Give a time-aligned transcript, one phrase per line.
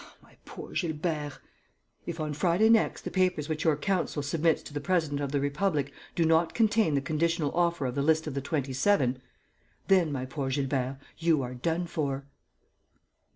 [0.23, 1.37] My poor Gilbert!
[2.07, 5.39] If, on Friday next, the papers which your counsel submits to the president of the
[5.39, 9.21] Republic do not contain the conditional offer of the list of the Twenty seven,
[9.89, 12.25] then, my poor Gilbert, you are done for!"